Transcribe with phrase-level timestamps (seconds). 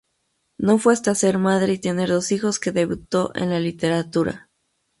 [0.57, 4.49] No fue hasta ser madre y tener dos hijos que debutó en la literatura.